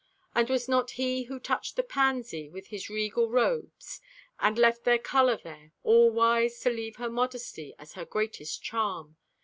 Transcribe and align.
And 0.33 0.49
was 0.49 0.67
not 0.67 0.89
He 0.97 1.25
who 1.25 1.39
touched 1.39 1.75
the 1.75 1.83
pansy 1.83 2.49
With 2.49 2.69
His 2.69 2.89
regal 2.89 3.29
robes 3.29 4.01
and 4.39 4.57
left 4.57 4.83
their 4.83 4.97
color 4.97 5.37
there, 5.37 5.73
All 5.83 6.09
wise 6.09 6.59
to 6.61 6.71
leave 6.71 6.95
her 6.95 7.07
modesty 7.07 7.75
as 7.77 7.93
her 7.93 8.05
greatest 8.05 8.63
charm? 8.63 9.17